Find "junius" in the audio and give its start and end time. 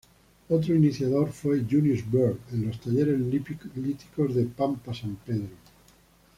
1.69-2.03